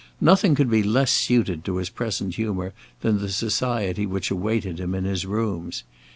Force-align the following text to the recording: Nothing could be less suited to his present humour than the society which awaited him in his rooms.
Nothing 0.19 0.55
could 0.55 0.67
be 0.71 0.81
less 0.81 1.11
suited 1.11 1.63
to 1.65 1.75
his 1.75 1.91
present 1.91 2.33
humour 2.33 2.73
than 3.01 3.19
the 3.19 3.29
society 3.29 4.07
which 4.07 4.31
awaited 4.31 4.79
him 4.79 4.95
in 4.95 5.03
his 5.03 5.27
rooms. 5.27 5.83